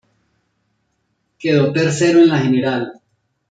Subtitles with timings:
[1.37, 2.91] Quedó tercero en la general.